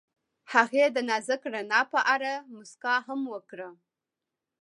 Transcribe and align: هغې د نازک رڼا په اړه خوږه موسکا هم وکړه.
هغې 0.53 0.83
د 0.95 0.97
نازک 1.09 1.41
رڼا 1.53 1.81
په 1.93 1.99
اړه 2.13 2.31
خوږه 2.35 2.47
موسکا 2.53 2.95
هم 3.07 3.21
وکړه. 3.33 3.69